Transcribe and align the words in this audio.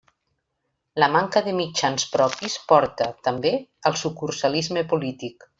La 1.03 1.09
manca 1.15 1.43
de 1.49 1.53
mitjans 1.59 2.07
propis 2.15 2.57
porta, 2.73 3.11
també, 3.29 3.55
al 3.91 4.03
sucursalisme 4.07 4.89
polític. 4.97 5.49